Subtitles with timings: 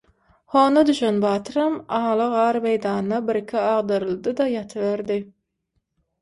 [0.51, 5.21] Honda düşen batyram ala gar meýdanda bir-iki agdaryldyda ýatyberdi.